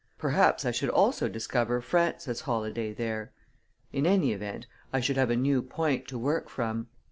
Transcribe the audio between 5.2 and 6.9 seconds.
a new point to work from.